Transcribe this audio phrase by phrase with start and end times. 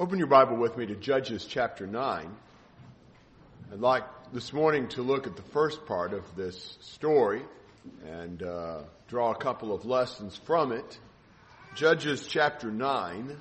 [0.00, 2.30] Open your Bible with me to Judges chapter 9.
[3.72, 7.42] I'd like this morning to look at the first part of this story
[8.06, 11.00] and uh, draw a couple of lessons from it.
[11.74, 13.36] Judges chapter 9.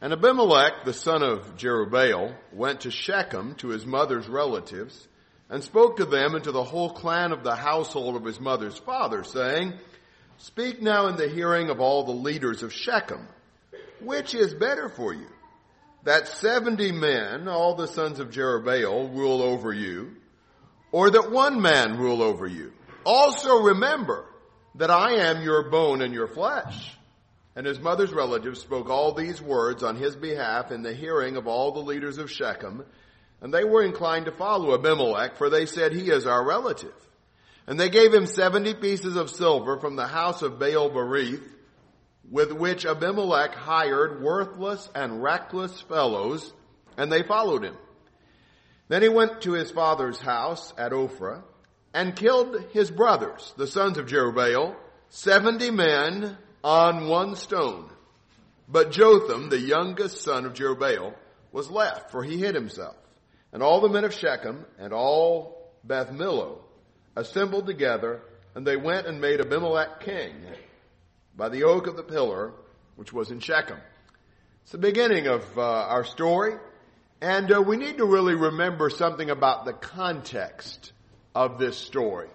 [0.00, 5.08] And Abimelech, the son of Jerubbaal, went to Shechem to his mother's relatives
[5.50, 8.78] and spoke to them and to the whole clan of the household of his mother's
[8.78, 9.74] father, saying,
[10.38, 13.26] Speak now in the hearing of all the leaders of Shechem.
[14.00, 15.28] Which is better for you?
[16.04, 20.16] That seventy men, all the sons of Jerubbaal, rule over you,
[20.90, 22.72] or that one man rule over you?
[23.04, 24.24] Also remember
[24.76, 26.96] that I am your bone and your flesh.
[27.54, 31.46] And his mother's relatives spoke all these words on his behalf in the hearing of
[31.46, 32.84] all the leaders of Shechem,
[33.40, 36.94] and they were inclined to follow Abimelech, for they said, He is our relative.
[37.66, 41.42] And they gave him seventy pieces of silver from the house of Baal Berith,
[42.30, 46.52] with which Abimelech hired worthless and reckless fellows,
[46.96, 47.76] and they followed him.
[48.88, 51.42] Then he went to his father's house at Ophrah,
[51.94, 54.74] and killed his brothers, the sons of Jerubbaal,
[55.08, 57.90] seventy men on one stone.
[58.68, 61.14] But Jotham, the youngest son of Jerubbaal,
[61.52, 62.96] was left, for he hid himself.
[63.52, 66.60] And all the men of Shechem and all Beth Millo
[67.16, 68.22] assembled together,
[68.54, 70.34] and they went and made Abimelech king
[71.36, 72.52] by the oak of the pillar,
[72.96, 73.78] which was in Shechem.
[74.62, 76.54] It's the beginning of uh, our story,
[77.20, 80.92] and uh, we need to really remember something about the context
[81.34, 82.28] of this story.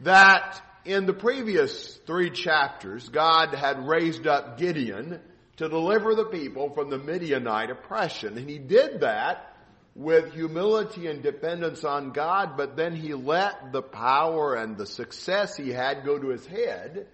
[0.00, 5.20] That in the previous three chapters, God had raised up Gideon
[5.56, 8.38] to deliver the people from the Midianite oppression.
[8.38, 9.52] And he did that
[9.98, 15.56] with humility and dependence on God, but then he let the power and the success
[15.56, 17.08] he had go to his head,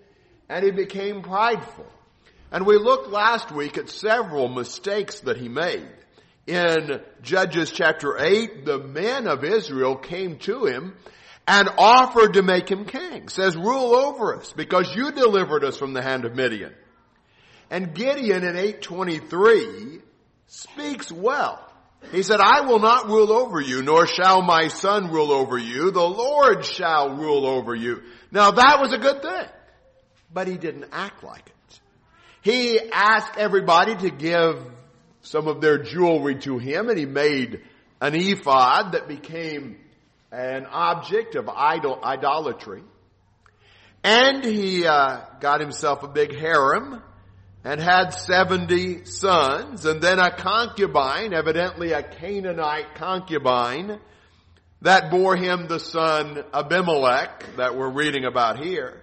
[0.50, 1.86] and he became prideful.
[2.52, 5.88] And we looked last week at several mistakes that he made.
[6.46, 10.94] In Judges chapter 8, the men of Israel came to him
[11.48, 13.30] and offered to make him king.
[13.30, 16.74] Says, rule over us because you delivered us from the hand of Midian.
[17.70, 20.00] And Gideon in 823
[20.48, 21.66] speaks well.
[22.10, 25.90] He said, I will not rule over you, nor shall my son rule over you.
[25.90, 28.02] The Lord shall rule over you.
[28.30, 29.46] Now that was a good thing.
[30.32, 31.80] But he didn't act like it.
[32.42, 34.62] He asked everybody to give
[35.22, 37.62] some of their jewelry to him and he made
[38.00, 39.78] an ephod that became
[40.30, 42.82] an object of idol, idolatry.
[44.02, 47.02] And he uh, got himself a big harem
[47.64, 53.98] and had 70 sons and then a concubine, evidently a Canaanite concubine,
[54.82, 59.02] that bore him the son Abimelech that we're reading about here.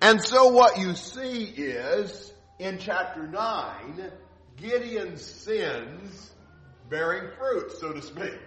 [0.00, 4.10] And so what you see is in chapter 9,
[4.56, 6.30] Gideon's sins
[6.88, 8.40] bearing fruit, so to speak.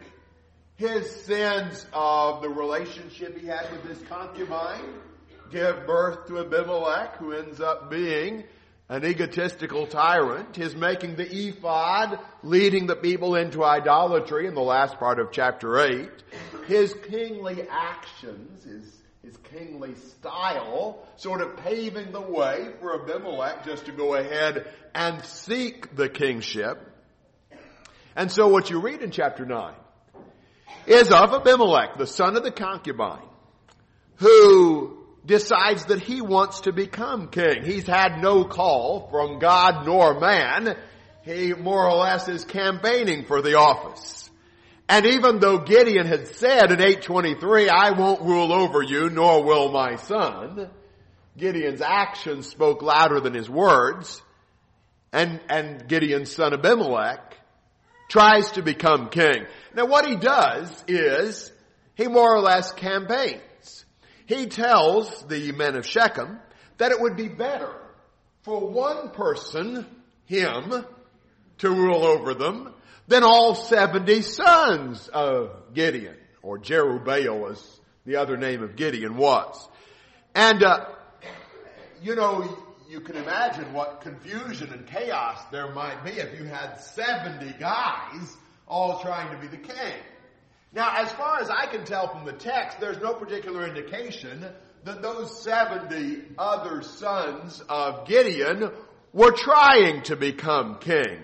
[0.77, 4.93] His sins of the relationship he had with his concubine
[5.51, 8.43] give birth to Abimelech, who ends up being
[8.89, 14.97] an egotistical tyrant, his making the ephod, leading the people into idolatry in the last
[14.97, 16.09] part of chapter 8,
[16.67, 23.85] his kingly actions, his, his kingly style, sort of paving the way for Abimelech just
[23.87, 26.79] to go ahead and seek the kingship.
[28.15, 29.73] And so what you read in chapter 9
[30.85, 33.19] is of Abimelech, the son of the concubine,
[34.15, 37.63] who decides that he wants to become king.
[37.63, 40.77] He's had no call from God nor man.
[41.23, 44.29] He more or less is campaigning for the office.
[44.87, 49.69] And even though Gideon had said in 823, I won't rule over you, nor will
[49.69, 50.69] my son,
[51.37, 54.21] Gideon's actions spoke louder than his words.
[55.11, 57.35] And, and Gideon's son Abimelech
[58.09, 59.45] tries to become king.
[59.75, 61.51] Now what he does is,
[61.95, 63.41] he more or less campaigns
[64.27, 66.39] he tells the men of Shechem
[66.77, 67.73] that it would be better
[68.43, 69.85] for one person,
[70.25, 70.85] him,
[71.59, 72.73] to rule over them
[73.07, 79.67] than all 70 sons of Gideon, or Jerubbaal as the other name of Gideon was.
[80.35, 80.85] And, uh,
[82.01, 82.57] you know,
[82.89, 88.35] you can imagine what confusion and chaos there might be if you had 70 guys
[88.67, 89.93] all trying to be the king.
[90.73, 94.45] Now, as far as I can tell from the text, there's no particular indication
[94.83, 98.71] that those 70 other sons of Gideon
[99.13, 101.19] were trying to become king.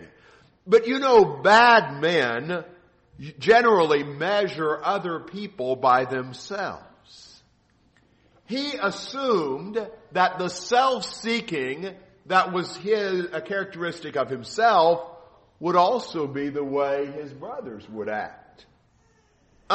[0.66, 2.63] But you know, bad men
[3.38, 7.42] generally measure other people by themselves.
[8.45, 9.80] he assumed
[10.12, 11.94] that the self-seeking
[12.28, 15.01] that was his, a characteristic of himself
[15.60, 18.43] would also be the way his brothers would act.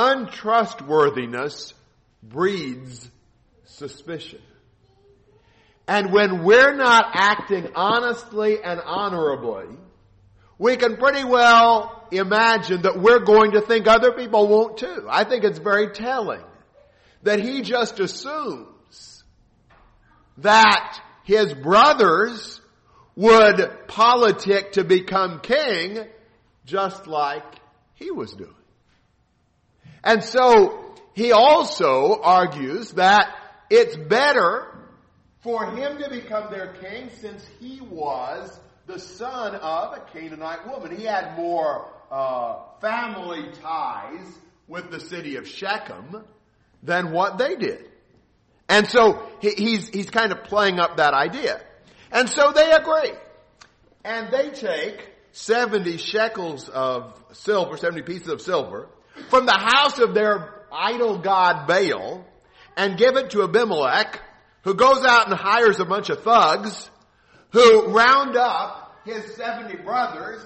[0.01, 1.75] Untrustworthiness
[2.23, 3.11] breeds
[3.65, 4.39] suspicion.
[5.89, 9.77] And when we're not acting honestly and honorably,
[10.57, 15.09] we can pretty well imagine that we're going to think other people won't too.
[15.11, 16.45] I think it's very telling
[17.25, 19.25] that he just assumes
[20.37, 22.61] that his brothers
[23.17, 26.07] would politic to become king
[26.65, 27.43] just like
[27.95, 28.55] he was doing.
[30.05, 33.35] And so he also argues that
[33.71, 34.67] it's better
[35.41, 40.97] for him to become their king since he was the son of a Canaanite woman.
[40.97, 44.27] He had more uh, family ties
[44.67, 46.25] with the city of Shechem
[46.83, 47.89] than what they did.
[48.69, 51.61] And so he, he's, he's kind of playing up that idea.
[52.13, 53.13] And so they agree.
[54.05, 58.89] And they take 70 shekels of silver, 70 pieces of silver,
[59.29, 62.25] from the house of their idol god Baal,
[62.77, 64.21] and give it to Abimelech,
[64.63, 66.91] who goes out and hires a bunch of thugs,
[67.51, 70.41] who round up his 70 brothers,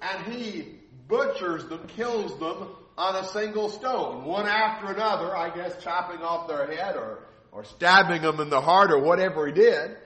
[0.00, 0.78] and he
[1.08, 2.68] butchers them, kills them
[2.98, 7.18] on a single stone, one after another, I guess chopping off their head or,
[7.52, 9.96] or stabbing them in the heart or whatever he did.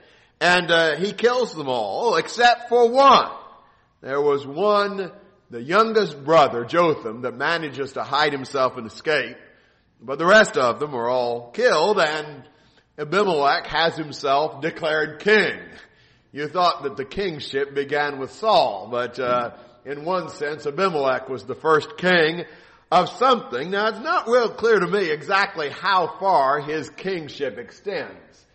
[0.41, 3.31] And uh, he kills them all except for one.
[4.01, 5.11] There was one,
[5.51, 9.35] the youngest brother, Jotham, that manages to hide himself and escape.
[10.01, 12.43] But the rest of them are all killed and
[12.97, 15.59] Abimelech has himself declared king.
[16.31, 19.51] You thought that the kingship began with Saul, but uh,
[19.85, 22.45] in one sense, Abimelech was the first king
[22.89, 23.71] of something.
[23.71, 28.45] Now, it's not real clear to me exactly how far his kingship extends.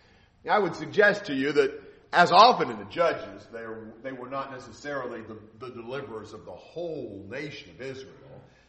[0.49, 5.21] I would suggest to you that as often in the judges, they, were, not necessarily
[5.21, 8.13] the, the deliverers of the whole nation of Israel.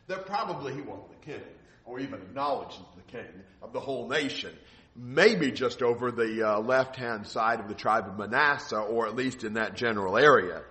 [0.08, 1.43] That probably he wasn't the king,
[1.85, 3.29] or even acknowledged the king
[3.62, 4.50] of the whole nation.
[4.96, 9.44] Maybe just over the uh, left-hand side of the tribe of Manasseh, or at least
[9.44, 10.62] in that general area.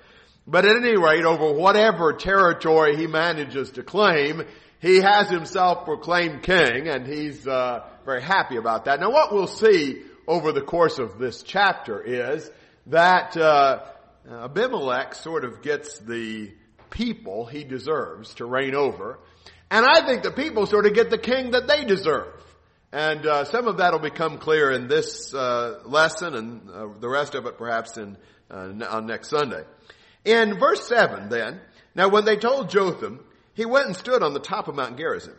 [0.46, 4.44] But at any rate, over whatever territory he manages to claim,
[4.80, 9.00] he has himself proclaimed king, and he's uh, very happy about that.
[9.00, 12.50] Now, what we'll see over the course of this chapter is
[12.88, 13.84] that uh,
[14.30, 16.52] Abimelech sort of gets the
[16.90, 19.20] people he deserves to reign over,
[19.72, 22.34] and I think the people sort of get the king that they deserve.
[22.92, 27.10] And uh, some of that will become clear in this uh, lesson, and uh, the
[27.10, 28.18] rest of it perhaps in
[28.50, 29.64] uh, on next Sunday.
[30.24, 31.60] In verse 7 then,
[31.96, 35.36] now when they told Jotham, he went and stood on the top of Mount Gerizim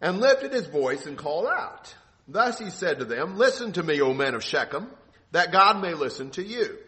[0.00, 1.94] and lifted his voice and called out.
[2.32, 4.88] Thus he said to them, listen to me, O men of Shechem,
[5.32, 6.78] that God may listen to you.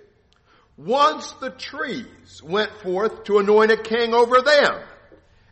[0.78, 4.80] Once the trees went forth to anoint a king over them,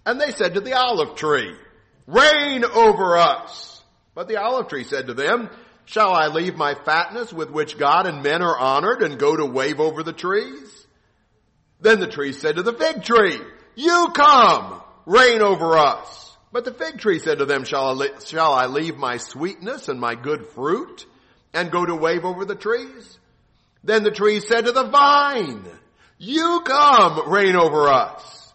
[0.06, 1.54] and they said to the olive tree,
[2.06, 3.82] reign over us.
[4.14, 5.50] But the olive tree said to them,
[5.84, 9.44] shall I leave my fatness with which God and men are honored and go to
[9.44, 10.86] wave over the trees?
[11.80, 13.38] Then the tree said to the fig tree,
[13.74, 16.31] you come, reign over us.
[16.52, 19.99] But the fig tree said to them, shall I, shall I leave my sweetness and
[19.99, 21.06] my good fruit
[21.54, 23.18] and go to wave over the trees?
[23.82, 25.64] Then the tree said to the vine,
[26.18, 28.52] you come, reign over us.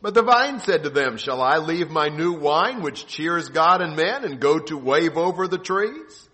[0.00, 3.80] But the vine said to them, shall I leave my new wine which cheers God
[3.80, 6.28] and men and go to wave over the trees?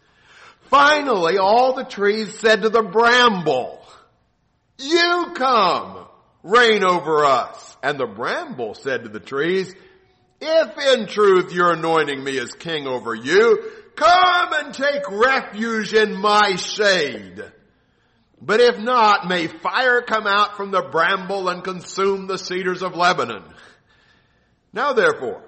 [0.63, 3.81] Finally, all the trees said to the bramble,
[4.79, 6.07] you come,
[6.43, 7.77] reign over us.
[7.83, 9.73] And the bramble said to the trees,
[10.45, 16.15] if in truth you're anointing me as king over you, come and take refuge in
[16.17, 17.43] my shade.
[18.41, 22.95] But if not, may fire come out from the bramble and consume the cedars of
[22.95, 23.45] Lebanon.
[24.73, 25.43] Now therefore,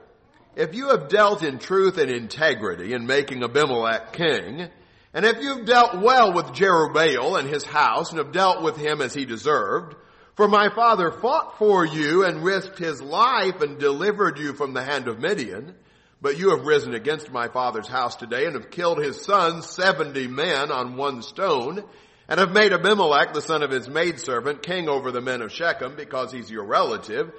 [0.55, 4.69] if you have dealt in truth and integrity in making Abimelech king,
[5.13, 9.03] and if you've dealt well with Jerubbaal and his house and have dealt with him
[9.03, 9.97] as he deserved,
[10.37, 14.83] for my father fought for you and risked his life and delivered you from the
[14.83, 15.75] hand of Midian,
[16.21, 20.27] but you have risen against my father's house today and have killed his sons, seventy
[20.27, 21.83] men on one stone,
[22.29, 25.97] and have made Abimelech, the son of his maidservant, king over the men of Shechem
[25.97, 27.33] because he's your relative,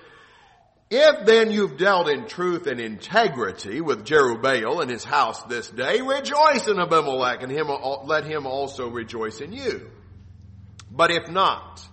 [0.89, 5.99] if then you've dealt in truth and integrity with Jerubbaal and his house this day,
[5.99, 7.67] rejoice in Abimelech and him,
[8.05, 9.91] let him also rejoice in you.
[10.89, 11.85] But if not,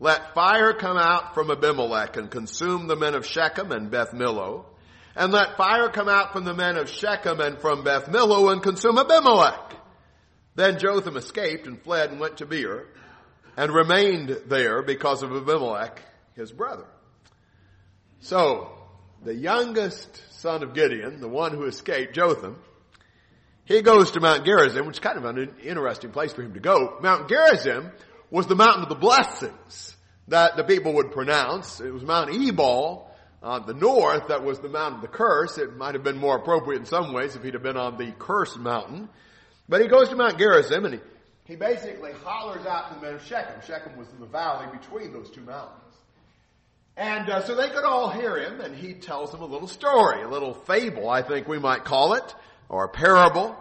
[0.00, 4.64] let fire come out from Abimelech and consume the men of Shechem and Beth Millo,
[5.16, 8.62] and let fire come out from the men of Shechem and from Beth Millo and
[8.62, 9.76] consume Abimelech.
[10.56, 12.86] Then Jotham escaped and fled and went to Beer
[13.56, 16.00] and remained there because of Abimelech,
[16.34, 16.86] his brother.
[18.20, 18.70] So,
[19.22, 22.58] the youngest son of Gideon, the one who escaped, Jotham,
[23.64, 26.60] he goes to Mount Gerizim, which is kind of an interesting place for him to
[26.60, 26.98] go.
[27.00, 27.92] Mount Gerizim
[28.34, 29.94] was the mountain of the blessings
[30.26, 31.80] that the people would pronounce.
[31.80, 33.08] It was Mount Ebal
[33.40, 35.56] on the north that was the mountain of the curse.
[35.56, 38.10] It might have been more appropriate in some ways if he'd have been on the
[38.18, 39.08] curse mountain.
[39.68, 41.00] But he goes to Mount Gerizim and he,
[41.44, 43.60] he basically hollers out to the men of Shechem.
[43.64, 45.94] Shechem was in the valley between those two mountains.
[46.96, 50.22] And uh, so they could all hear him, and he tells them a little story,
[50.22, 52.34] a little fable, I think we might call it,
[52.68, 53.56] or a parable,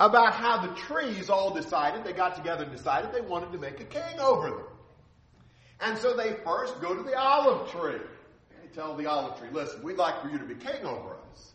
[0.00, 3.80] about how the trees all decided, they got together and decided they wanted to make
[3.80, 4.64] a king over them.
[5.80, 8.00] And so they first go to the olive tree.
[8.50, 11.52] They tell the olive tree, listen, we'd like for you to be king over us.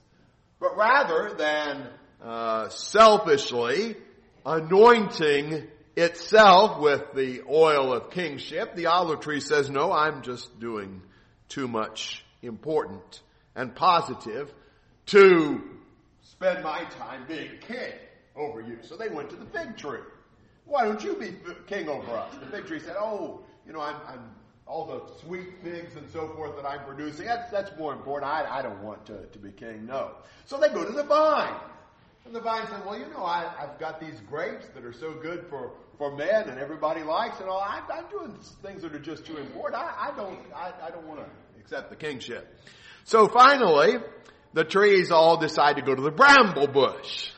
[0.59, 1.87] But rather than
[2.21, 3.95] uh, selfishly
[4.45, 11.01] anointing itself with the oil of kingship, the olive tree says, no, I'm just doing
[11.47, 13.21] too much important
[13.55, 14.53] and positive
[15.07, 15.61] to
[16.21, 17.93] spend my time being king
[18.35, 18.79] over you.
[18.81, 19.99] So they went to the fig tree.
[20.65, 21.35] Why don't you be
[21.67, 22.33] king over us?
[22.35, 24.31] The fig tree said, oh, you know, I'm, I'm
[24.65, 27.25] all the sweet figs and so forth that I'm producing.
[27.25, 28.31] That's, that's more important.
[28.31, 29.85] I, I don't want to, to be king.
[29.85, 30.11] No.
[30.45, 31.55] So they go to the vine.
[32.25, 35.13] And the vine said, well, you know, I, I've got these grapes that are so
[35.13, 37.59] good for, for men and everybody likes and all.
[37.59, 39.81] I, I'm doing things that are just too important.
[39.81, 41.25] I, I don't, I, I don't want to
[41.59, 42.47] accept the kingship.
[43.03, 43.97] So finally,
[44.53, 47.29] the trees all decide to go to the bramble bush.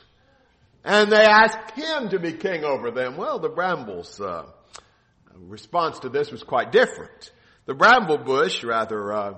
[0.85, 3.17] And they ask him to be king over them.
[3.17, 4.45] Well, the brambles, uh,
[5.33, 7.31] response to this was quite different.
[7.65, 9.33] The bramble bush rather, uh,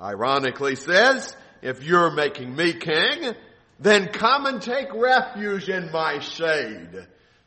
[0.00, 3.34] ironically says, if you're making me king,
[3.80, 7.06] then come and take refuge in my shade.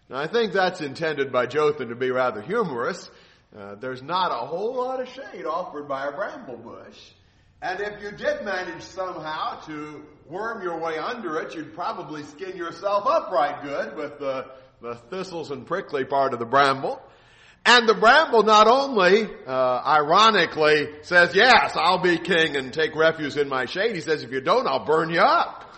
[0.09, 3.09] Now I think that's intended by Jotham to be rather humorous.
[3.57, 6.99] Uh, there's not a whole lot of shade offered by a bramble bush.
[7.63, 12.57] And if you did manage somehow to worm your way under it, you'd probably skin
[12.57, 14.47] yourself up right good with the,
[14.81, 17.01] the thistles and prickly part of the bramble.
[17.65, 23.37] And the bramble not only, uh, ironically says, yes, I'll be king and take refuge
[23.37, 23.95] in my shade.
[23.95, 25.73] He says, if you don't, I'll burn you up.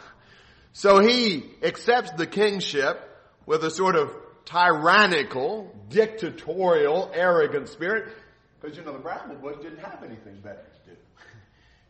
[0.74, 3.00] So he accepts the kingship
[3.46, 4.12] with a sort of
[4.46, 8.12] tyrannical, dictatorial, arrogant spirit.
[8.60, 10.65] Because, you know, the bramble bush didn't have anything better.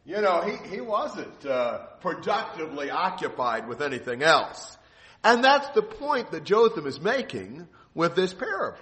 [0.05, 4.77] You know, he, he wasn't uh, productively occupied with anything else.
[5.23, 8.77] And that's the point that Jotham is making with this parable.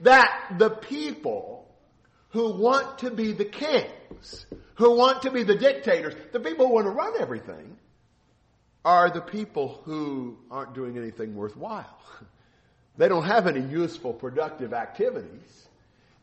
[0.00, 1.66] That the people
[2.30, 6.74] who want to be the kings, who want to be the dictators, the people who
[6.74, 7.76] want to run everything,
[8.84, 11.98] are the people who aren't doing anything worthwhile.
[12.96, 15.68] They don't have any useful, productive activities.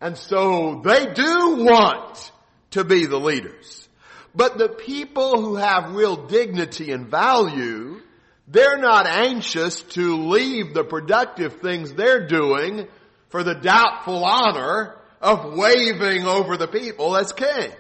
[0.02, 2.32] And so they do want
[2.72, 3.88] to be the leaders.
[4.36, 8.02] But the people who have real dignity and value,
[8.48, 12.88] they're not anxious to leave the productive things they're doing
[13.30, 17.72] for the doubtful honor of waving over the people as king.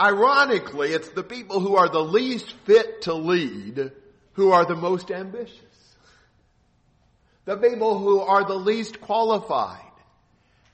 [0.00, 3.92] Ironically, it's the people who are the least fit to lead
[4.32, 5.58] who are the most ambitious.
[7.44, 9.80] The people who are the least qualified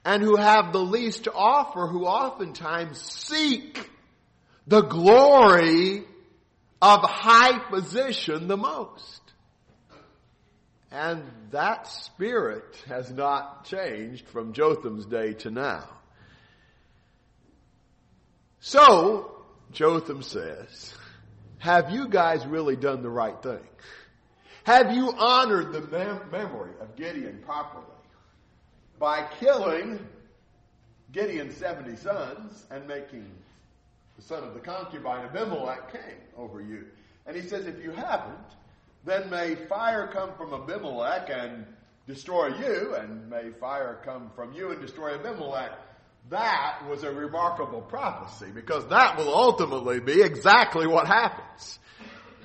[0.04, 3.90] and who have the least to offer who oftentimes seek
[4.66, 6.04] the glory
[6.80, 9.21] of high position the most.
[10.90, 15.88] And that spirit has not changed from Jotham's day to now.
[18.61, 20.94] So, Jotham says,
[21.59, 23.66] have you guys really done the right thing?
[24.64, 27.85] Have you honored the mem- memory of Gideon properly
[28.99, 29.99] by killing
[31.12, 33.30] Gideon's 70 sons and making
[34.16, 36.85] the son of the concubine Abimelech came over you?
[37.26, 38.38] And he says, if you haven't,
[39.04, 41.66] then may fire come from Abimelech and
[42.06, 45.73] destroy you, and may fire come from you and destroy Abimelech.
[46.30, 51.78] That was a remarkable prophecy because that will ultimately be exactly what happens.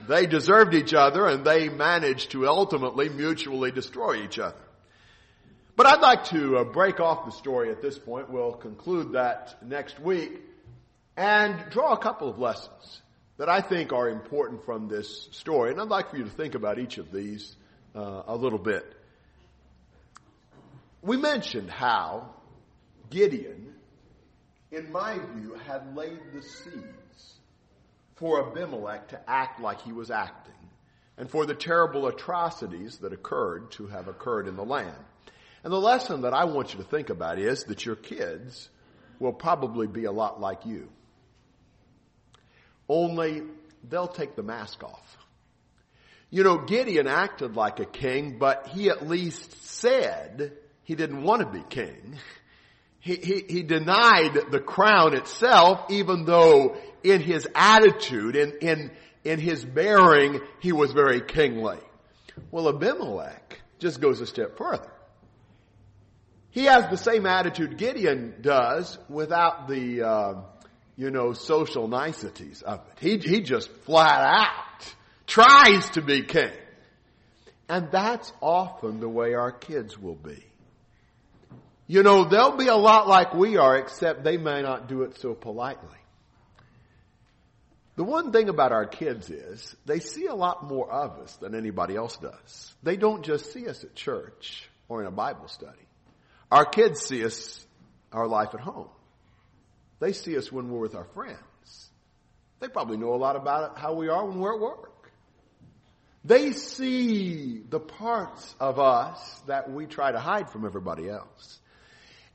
[0.07, 4.57] They deserved each other and they managed to ultimately mutually destroy each other.
[5.77, 8.29] But I'd like to uh, break off the story at this point.
[8.29, 10.41] We'll conclude that next week
[11.19, 13.01] and draw a couple of lessons
[13.35, 15.69] that I think are important from this story.
[15.69, 17.57] And I'd like for you to think about each of these
[17.93, 18.85] uh, a little bit.
[21.01, 22.29] We mentioned how
[23.09, 23.73] Gideon,
[24.71, 27.33] in my view, had laid the seeds
[28.15, 30.53] for Abimelech to act like he was acting
[31.17, 34.95] and for the terrible atrocities that occurred to have occurred in the land.
[35.65, 38.69] And the lesson that I want you to think about is that your kids
[39.19, 40.87] will probably be a lot like you.
[42.89, 43.43] Only
[43.87, 45.17] they'll take the mask off.
[46.31, 50.53] You know, Gideon acted like a king, but he at least said
[50.83, 52.17] he didn't want to be king.
[52.99, 58.91] He, he, he denied the crown itself, even though in his attitude, in, in,
[59.23, 61.79] in his bearing, he was very kingly.
[62.51, 64.91] Well, Abimelech just goes a step further.
[66.51, 70.33] He has the same attitude Gideon does without the, uh,
[70.99, 72.99] you know, social niceties of it.
[72.99, 74.93] He, he just flat out
[75.25, 76.51] tries to be king.
[77.69, 80.43] And that's often the way our kids will be.
[81.87, 85.17] You know, they'll be a lot like we are, except they may not do it
[85.17, 85.87] so politely.
[87.95, 91.55] The one thing about our kids is they see a lot more of us than
[91.55, 92.75] anybody else does.
[92.83, 95.87] They don't just see us at church or in a Bible study.
[96.51, 97.65] Our kids see us,
[98.11, 98.89] our life at home.
[99.99, 101.89] They see us when we're with our friends.
[102.59, 105.11] They probably know a lot about how we are when we're at work.
[106.25, 111.59] They see the parts of us that we try to hide from everybody else.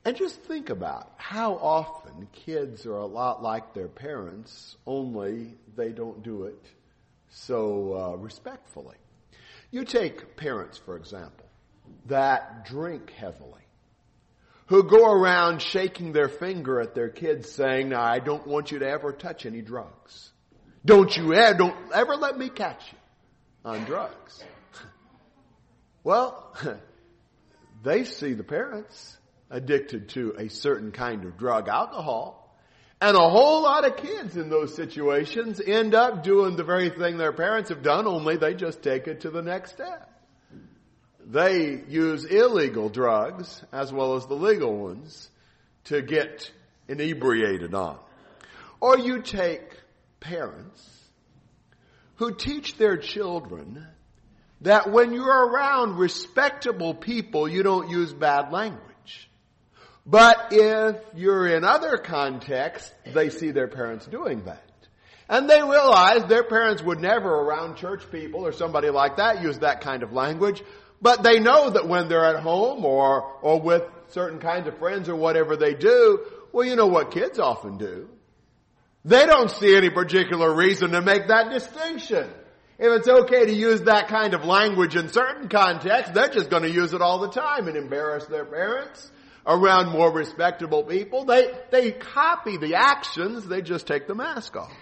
[0.03, 5.91] And just think about how often kids are a lot like their parents, only they
[5.91, 6.63] don't do it
[7.29, 8.97] so uh, respectfully.
[9.71, 11.45] You take parents, for example,
[12.05, 13.64] that drink heavily
[14.67, 18.79] who go around shaking their finger at their kids saying, now I don't want you
[18.79, 20.31] to ever touch any drugs.
[20.83, 22.97] Don't you ever, don't ever let me catch you
[23.63, 24.43] on drugs.
[26.03, 26.55] well,
[27.83, 29.17] they see the parents
[29.49, 32.41] addicted to a certain kind of drug, alcohol,
[33.01, 37.17] and a whole lot of kids in those situations end up doing the very thing
[37.17, 40.14] their parents have done, only they just take it to the next step
[41.25, 45.29] they use illegal drugs as well as the legal ones
[45.85, 46.51] to get
[46.87, 47.97] inebriated on.
[48.79, 49.63] Or you take
[50.19, 50.91] parents
[52.15, 53.85] who teach their children
[54.61, 59.29] that when you're around respectable people, you don't use bad language.
[60.05, 64.61] But if you're in other contexts, they see their parents doing that.
[65.27, 69.59] And they realize their parents would never around church people or somebody like that use
[69.59, 70.61] that kind of language.
[71.05, 75.07] But they know that when they're at home or, or with certain kinds of friends
[75.07, 78.09] or whatever they do, well, you know what kids often do.
[79.03, 82.27] They don't see any particular reason to make that distinction.
[82.79, 86.63] If it's okay to use that kind of language in certain contexts, they're just going
[86.63, 89.11] to use it all the time and embarrass their parents
[89.45, 91.25] around more respectable people.
[91.25, 94.73] They, they copy the actions, they just take the mask off.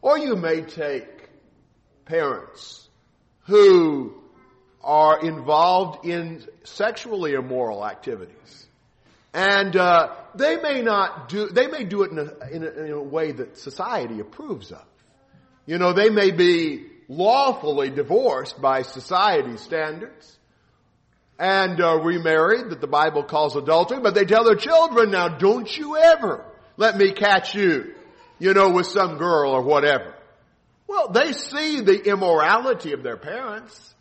[0.00, 1.28] Or you may take
[2.06, 2.88] parents
[3.46, 4.21] who
[4.84, 8.66] are involved in sexually immoral activities.
[9.32, 12.90] And uh, they may not do, they may do it in a, in, a, in
[12.92, 14.84] a way that society approves of.
[15.64, 20.38] You know, they may be lawfully divorced by society standards
[21.38, 25.76] and uh, remarried that the Bible calls adultery, but they tell their children, now don't
[25.76, 26.44] you ever
[26.76, 27.94] let me catch you,
[28.38, 30.14] you know, with some girl or whatever.
[30.86, 33.91] Well, they see the immorality of their parents.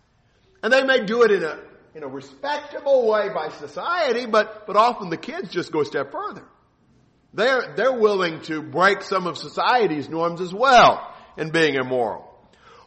[0.63, 1.59] And they may do it in a,
[1.95, 6.11] in a respectable way by society, but, but often the kids just go a step
[6.11, 6.43] further.
[7.33, 12.27] They're, they're willing to break some of society's norms as well in being immoral.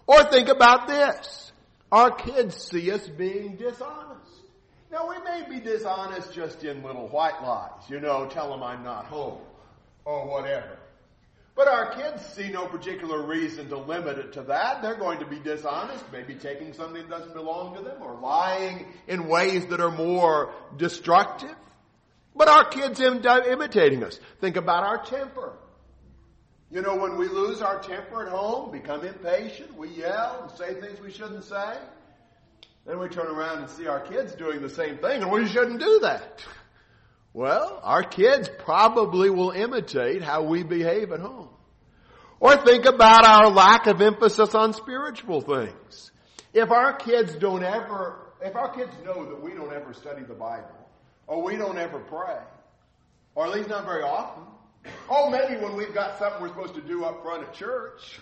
[0.07, 1.53] Or think about this.
[1.91, 4.21] Our kids see us being dishonest.
[4.91, 8.85] Now we may be dishonest just in little white lies, you know, tell them I'm
[8.85, 9.41] not home
[10.05, 10.79] or whatever.
[11.57, 14.83] But our kids see no particular reason to limit it to that.
[14.83, 18.87] They're going to be dishonest, maybe taking something that doesn't belong to them or lying
[19.07, 21.55] in ways that are more destructive.
[22.35, 24.19] But our kids end up imitating us.
[24.41, 25.53] Think about our temper.
[26.73, 30.81] You know, when we lose our temper at home, become impatient, we yell and say
[30.81, 31.79] things we shouldn't say.
[32.85, 35.79] Then we turn around and see our kids doing the same thing, and we shouldn't
[35.79, 36.45] do that.
[37.35, 41.49] Well, our kids probably will imitate how we behave at home.
[42.39, 46.13] Or think about our lack of emphasis on spiritual things.
[46.53, 50.35] If our kids don't ever, if our kids know that we don't ever study the
[50.35, 50.89] Bible,
[51.27, 52.39] or we don't ever pray,
[53.35, 54.45] or at least not very often,
[55.11, 58.21] oh, maybe when we've got something we're supposed to do up front at church.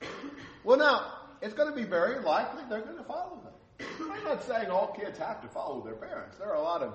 [0.64, 1.06] well, now,
[1.40, 3.88] it's going to be very likely they're going to follow them.
[4.12, 6.36] I'm not saying all kids have to follow their parents.
[6.38, 6.94] There are a lot of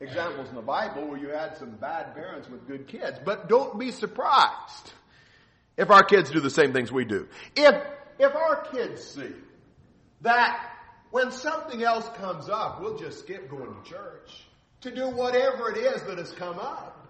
[0.00, 3.18] examples in the Bible where you had some bad parents with good kids.
[3.24, 4.92] But don't be surprised
[5.76, 7.28] If our kids do the same things we do.
[7.56, 7.74] If,
[8.18, 9.32] if our kids see
[10.20, 10.70] that
[11.10, 14.44] when something else comes up, we'll just skip going to church
[14.82, 17.08] to do whatever it is that has come up.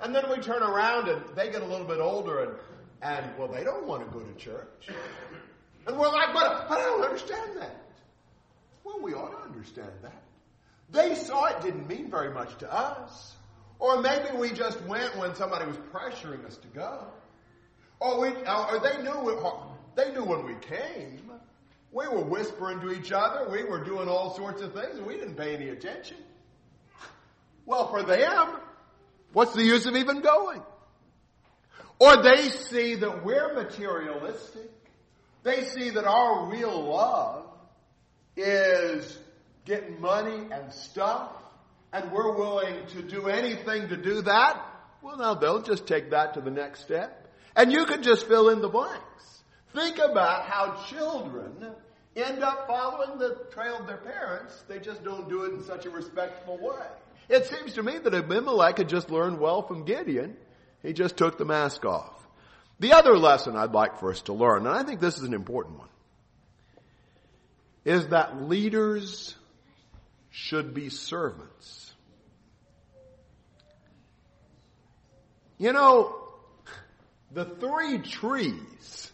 [0.00, 2.52] And then we turn around and they get a little bit older and,
[3.02, 4.88] and well, they don't want to go to church.
[5.86, 7.80] And we're like, but, but I don't understand that.
[8.82, 10.23] Well, we ought to understand that.
[10.90, 13.34] They saw it didn't mean very much to us.
[13.78, 17.06] Or maybe we just went when somebody was pressuring us to go.
[18.00, 19.52] Or we, or they knew,
[19.96, 21.30] they knew when we came.
[21.92, 23.48] We were whispering to each other.
[23.50, 26.16] We were doing all sorts of things and we didn't pay any attention.
[27.66, 28.56] Well, for them,
[29.32, 30.60] what's the use of even going?
[31.98, 34.70] Or they see that we're materialistic.
[35.44, 37.44] They see that our real love
[38.36, 39.18] is
[39.64, 41.30] getting money and stuff,
[41.92, 44.60] and we're willing to do anything to do that.
[45.02, 47.28] Well, now they'll just take that to the next step.
[47.56, 49.42] And you can just fill in the blanks.
[49.74, 51.52] Think about how children
[52.16, 54.64] end up following the trail of their parents.
[54.68, 56.86] They just don't do it in such a respectful way.
[57.28, 60.36] It seems to me that Abimelech had just learned well from Gideon.
[60.82, 62.12] He just took the mask off.
[62.80, 65.34] The other lesson I'd like for us to learn, and I think this is an
[65.34, 65.88] important one,
[67.84, 69.34] is that leaders
[70.36, 71.92] should be servants.
[75.58, 76.16] You know,
[77.30, 79.12] the three trees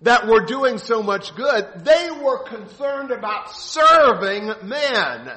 [0.00, 5.30] that were doing so much good, they were concerned about serving men,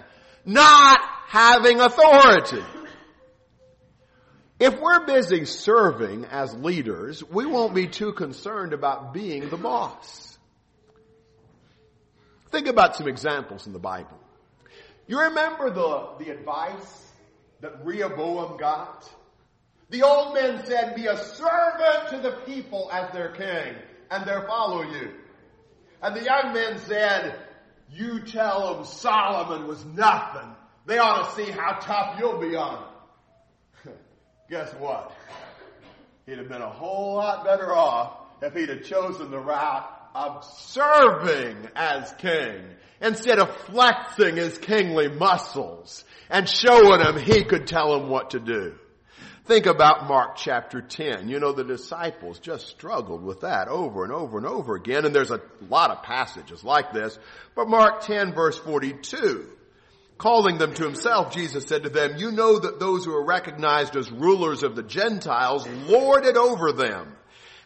[0.45, 2.63] not having authority.
[4.57, 10.37] If we're busy serving as leaders, we won't be too concerned about being the boss.
[12.51, 14.17] Think about some examples in the Bible.
[15.09, 17.11] You remember the, the advice
[17.61, 19.09] that Rehoboam got?
[19.89, 23.73] The old men said, be a servant to the people as their king,
[24.11, 25.09] and they'll follow you.
[26.03, 27.33] And the young men said,
[27.91, 30.47] you tell them Solomon was nothing.
[30.85, 32.83] They ought to see how tough you'll be on
[33.83, 33.93] him.
[34.51, 35.11] Guess what?
[36.27, 40.45] He'd have been a whole lot better off if he'd have chosen the route of
[40.45, 42.61] serving as king
[43.01, 48.39] instead of flexing his kingly muscles and showing him he could tell him what to
[48.39, 48.75] do.
[49.49, 51.27] Think about Mark chapter 10.
[51.27, 55.05] You know, the disciples just struggled with that over and over and over again.
[55.05, 57.17] And there's a lot of passages like this.
[57.55, 59.49] But Mark 10 verse 42,
[60.19, 63.95] calling them to himself, Jesus said to them, you know that those who are recognized
[63.95, 67.15] as rulers of the Gentiles lord it over them.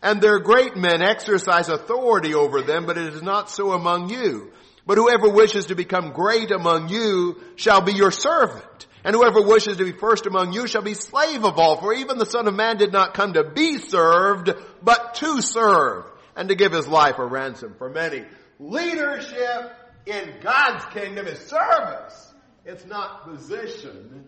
[0.02, 4.54] And their great men exercise authority over them, but it is not so among you.
[4.86, 8.88] But whoever wishes to become great among you shall be your servant.
[9.06, 11.80] And whoever wishes to be first among you shall be slave of all.
[11.80, 16.06] For even the Son of Man did not come to be served, but to serve
[16.36, 18.24] and to give his life a ransom for many.
[18.60, 19.74] Leadership
[20.06, 22.34] in God's kingdom is service.
[22.65, 24.26] It's not position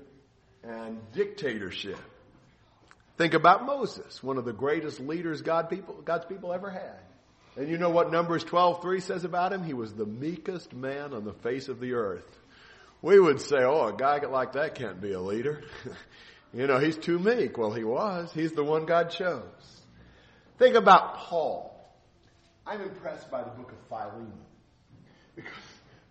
[0.63, 1.99] and dictatorship.
[3.17, 6.99] Think about Moses, one of the greatest leaders God people, God's people ever had.
[7.57, 9.63] And you know what Numbers 12:3 says about him?
[9.63, 12.29] He was the meekest man on the face of the earth
[13.05, 15.61] we would say, oh, a guy like that can't be a leader.
[16.53, 17.55] you know, he's too meek.
[17.55, 18.31] Well, he was.
[18.33, 19.43] He's the one God chose.
[20.57, 21.71] Think about Paul.
[22.65, 24.33] I'm impressed by the book of Philemon.
[25.35, 25.53] Because,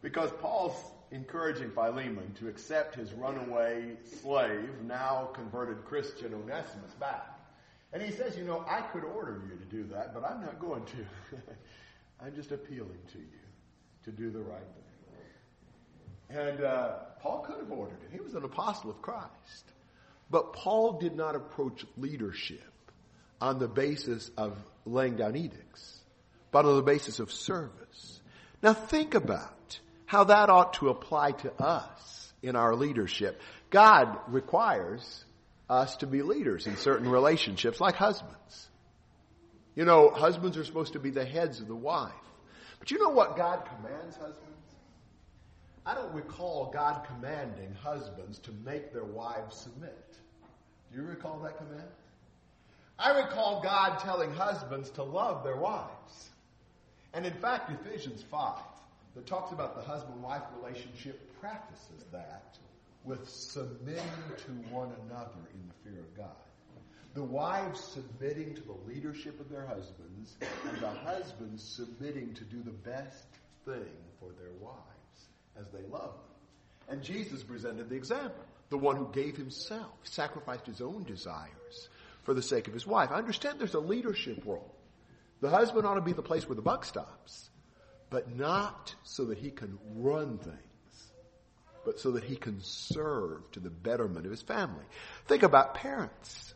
[0.03, 0.77] because Paul's
[1.11, 7.34] encouraging Philemon to accept his runaway slave, now converted Christian Onesimus back.
[7.95, 10.59] And he says, you know, I could order you to do that, but I'm not
[10.59, 11.37] going to.
[12.21, 13.45] I'm just appealing to you
[14.05, 14.61] to do the right
[16.29, 16.37] thing.
[16.37, 18.11] And uh, Paul could have ordered it.
[18.13, 19.31] He was an apostle of Christ.
[20.29, 22.63] But Paul did not approach leadership
[23.41, 26.01] on the basis of laying down edicts,
[26.51, 28.21] but on the basis of service.
[28.63, 33.41] Now think about how that ought to apply to us in our leadership.
[33.71, 35.25] God requires
[35.69, 38.69] us to be leaders in certain relationships, like husbands.
[39.75, 42.13] You know, husbands are supposed to be the heads of the wife.
[42.79, 44.41] But you know what God commands husbands?
[45.87, 50.17] I don't recall God commanding husbands to make their wives submit.
[50.93, 51.89] Do you recall that command?
[52.99, 56.31] I recall God telling husbands to love their wives.
[57.13, 58.59] And in fact, Ephesians 5,
[59.15, 62.57] that talks about the husband-wife relationship, practices that
[63.05, 64.03] with submitting
[64.39, 66.27] to one another in the fear of God.
[67.15, 72.63] The wives submitting to the leadership of their husbands, and the husbands submitting to do
[72.63, 73.27] the best
[73.65, 76.89] thing for their wives as they love them.
[76.89, 78.45] And Jesus presented the example.
[78.71, 81.89] The one who gave himself, sacrificed his own desires
[82.25, 83.11] for the sake of his wife.
[83.13, 84.75] I understand there's a leadership role.
[85.41, 87.51] The husband ought to be the place where the buck stops,
[88.11, 90.57] but not so that he can run things,
[91.85, 94.85] but so that he can serve to the betterment of his family.
[95.27, 96.55] Think about parents.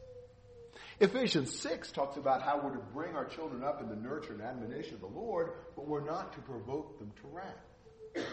[1.00, 4.42] Ephesians 6 talks about how we're to bring our children up in the nurture and
[4.42, 8.26] admonition of the Lord, but we're not to provoke them to wrath.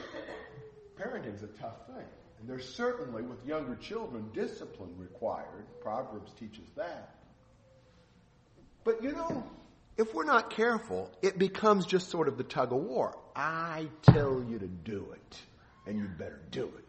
[0.98, 2.06] Parenting's a tough thing.
[2.40, 5.66] And there's certainly, with younger children, discipline required.
[5.82, 7.16] Proverbs teaches that.
[8.84, 9.44] But you know,
[9.98, 13.18] if we're not careful, it becomes just sort of the tug of war.
[13.36, 15.42] I tell you to do it,
[15.88, 16.85] and you better do it.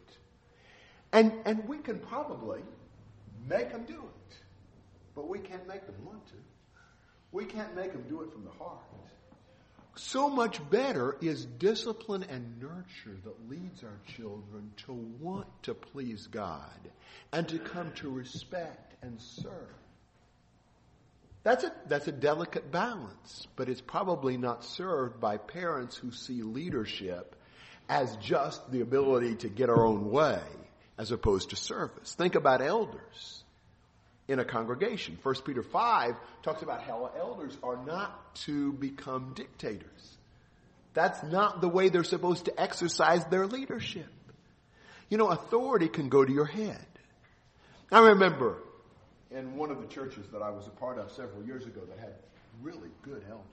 [1.12, 2.60] And, and we can probably
[3.48, 4.36] make them do it,
[5.14, 6.34] but we can't make them want to.
[7.32, 8.80] We can't make them do it from the heart.
[9.98, 16.26] So much better is discipline and nurture that leads our children to want to please
[16.26, 16.90] God
[17.32, 19.52] and to come to respect and serve.
[21.44, 26.42] That's a, that's a delicate balance, but it's probably not served by parents who see
[26.42, 27.34] leadership
[27.88, 30.40] as just the ability to get our own way
[30.98, 32.14] as opposed to service.
[32.14, 33.44] Think about elders
[34.28, 35.18] in a congregation.
[35.22, 40.16] 1 Peter 5 talks about how elders are not to become dictators.
[40.94, 44.10] That's not the way they're supposed to exercise their leadership.
[45.10, 46.86] You know, authority can go to your head.
[47.92, 48.58] I remember
[49.30, 51.98] in one of the churches that I was a part of several years ago that
[51.98, 52.14] had
[52.62, 53.44] really good elders.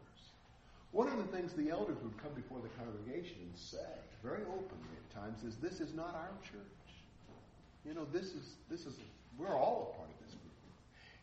[0.91, 3.77] One of the things the elders would come before the congregation and say,
[4.23, 6.83] very openly at times, is this is not our church.
[7.86, 8.93] You know, this is this is
[9.38, 10.54] we're all a part of this group.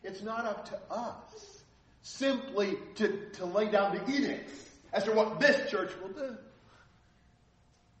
[0.03, 1.61] It's not up to us
[2.01, 6.35] simply to, to lay down the edicts as to what this church will do.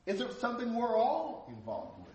[0.05, 2.07] Is it something we're all involved with?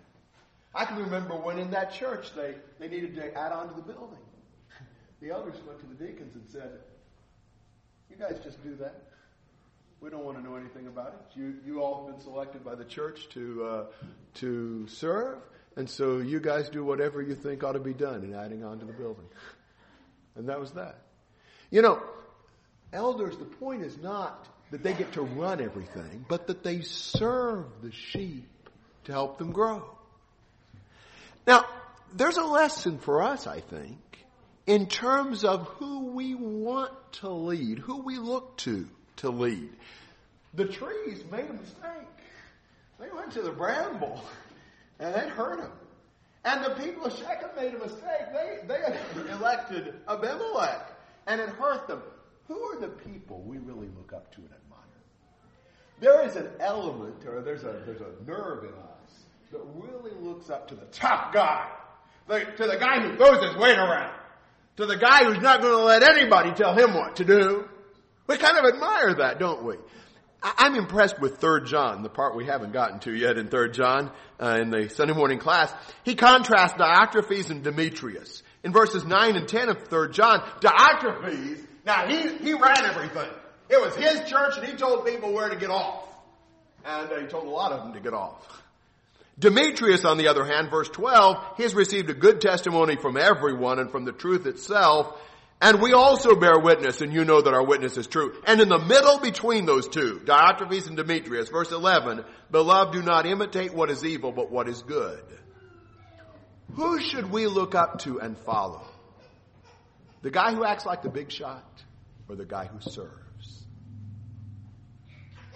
[0.75, 3.81] I can remember when in that church they, they needed to add on to the
[3.81, 4.19] building.
[5.19, 6.77] The elders went to the deacons and said,
[8.07, 9.07] You guys just do that.
[9.99, 11.39] We don't want to know anything about it.
[11.39, 13.85] You, you all have been selected by the church to, uh,
[14.35, 15.39] to serve,
[15.77, 18.79] and so you guys do whatever you think ought to be done in adding on
[18.79, 19.27] to the building.
[20.35, 20.99] And that was that.
[21.69, 22.01] You know,
[22.91, 27.65] elders, the point is not that they get to run everything, but that they serve
[27.83, 28.49] the sheep
[29.03, 29.87] to help them grow.
[31.45, 31.63] Now,
[32.11, 33.99] there's a lesson for us, I think,
[34.65, 38.87] in terms of who we want to lead, who we look to
[39.17, 39.69] to lead.
[40.55, 42.07] The trees made a mistake.
[42.99, 44.23] They went to the bramble
[44.99, 45.71] and it hurt them.
[46.43, 48.31] And the people of Shechem made a mistake.
[48.33, 50.91] They, they elected Abimelech
[51.27, 52.01] and it hurt them.
[52.47, 54.77] Who are the people we really look up to and admire?
[55.99, 60.49] There is an element, or there's a, there's a nerve in us that really looks
[60.49, 61.69] up to the top guy,
[62.27, 64.17] the, to the guy who throws his weight around,
[64.77, 67.67] to the guy who's not going to let anybody tell him what to do.
[68.27, 69.75] We kind of admire that, don't we?
[70.41, 74.11] I'm impressed with 3 John, the part we haven't gotten to yet in 3 John
[74.39, 75.73] uh, in the Sunday morning class.
[76.03, 78.43] He contrasts Diotrephes and Demetrius.
[78.63, 83.29] In verses 9 and 10 of 3 John, Diotrephes, now he, he ran everything.
[83.69, 86.07] It was his church and he told people where to get off.
[86.85, 88.63] And uh, he told a lot of them to get off.
[89.39, 93.77] Demetrius, on the other hand, verse 12, he has received a good testimony from everyone
[93.79, 95.19] and from the truth itself.
[95.59, 98.35] And we also bear witness, and you know that our witness is true.
[98.45, 103.25] And in the middle between those two, Diotrephes and Demetrius, verse 11, Beloved, do not
[103.25, 105.23] imitate what is evil, but what is good.
[106.75, 108.85] Who should we look up to and follow?
[110.21, 111.65] The guy who acts like the big shot,
[112.29, 113.65] or the guy who serves?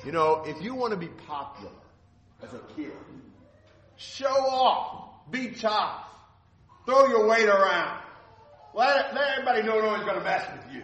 [0.03, 1.71] You know, if you want to be popular
[2.41, 2.93] as a kid,
[4.01, 5.29] Show off.
[5.29, 6.03] Be tough.
[6.87, 8.01] Throw your weight around.
[8.73, 10.83] Let, let everybody know no one's going to mess with you.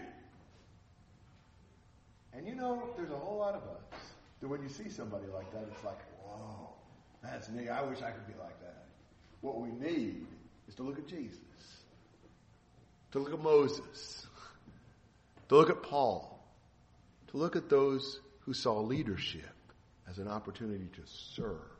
[2.33, 4.01] And you know, there's a whole lot of us
[4.41, 6.69] that when you see somebody like that, it's like, whoa,
[7.23, 7.69] that's me.
[7.69, 8.85] I wish I could be like that.
[9.41, 10.27] What we need
[10.67, 11.39] is to look at Jesus,
[13.11, 14.27] to look at Moses,
[15.49, 16.43] to look at Paul,
[17.31, 19.43] to look at those who saw leadership
[20.09, 21.77] as an opportunity to serve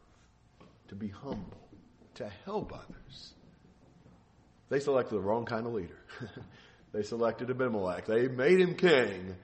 [0.87, 1.69] to be humble,
[2.15, 3.33] to help others.
[4.69, 5.97] They selected the wrong kind of leader.
[6.93, 8.05] they selected Abimelech.
[8.05, 9.35] They made him king.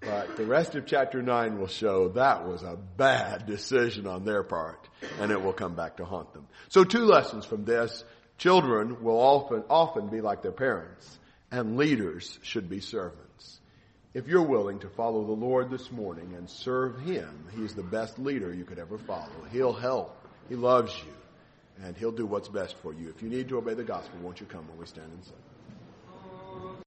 [0.00, 4.42] But the rest of chapter 9 will show that was a bad decision on their
[4.42, 4.88] part,
[5.20, 6.46] and it will come back to haunt them.
[6.68, 8.04] So two lessons from this.
[8.36, 11.18] Children will often, often be like their parents,
[11.50, 13.60] and leaders should be servants.
[14.12, 18.18] If you're willing to follow the Lord this morning and serve Him, He's the best
[18.18, 19.46] leader you could ever follow.
[19.50, 21.12] He'll help he loves you,
[21.84, 23.08] and He'll do what's best for you.
[23.08, 26.82] If you need to obey the gospel, won't you come when we stand and sing?